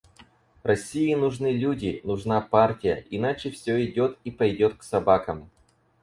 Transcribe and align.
России 0.63 1.13
нужны 1.13 1.51
люди, 1.55 2.01
нужна 2.03 2.41
партия, 2.41 3.05
иначе 3.11 3.51
всё 3.51 3.79
идет 3.85 4.17
и 4.23 4.31
пойдет 4.31 4.73
к 4.77 4.81
собакам. 4.81 5.51